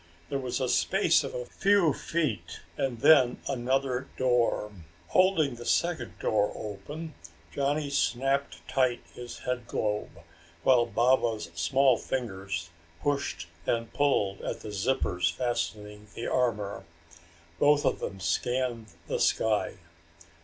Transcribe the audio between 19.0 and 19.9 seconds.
the sky.